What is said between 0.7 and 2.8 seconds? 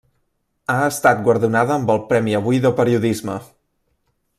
Ha estat guardonada amb el Premi Avui de